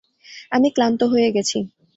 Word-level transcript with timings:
আমি 0.51 0.67
ক্লান্ত 0.69 1.01
হয়ে 1.03 1.29
গেছি। 1.31 1.57